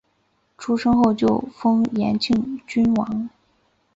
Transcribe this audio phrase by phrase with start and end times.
[0.57, 3.29] 出生后就封延庆郡王。